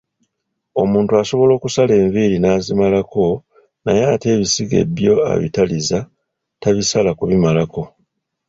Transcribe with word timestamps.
"Omuntu 0.81 1.11
asobola 1.21 1.51
okusala 1.55 1.93
enviiri 2.03 2.37
n’azimalako 2.39 3.25
naye 3.83 4.01
ate 4.13 4.27
ebisige 4.35 4.79
byo 4.95 5.13
abitaliza, 5.33 5.99
tabisala 6.61 7.11
kubimalako." 7.19 7.81